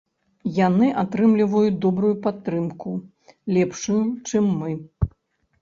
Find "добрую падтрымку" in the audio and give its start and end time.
1.85-2.89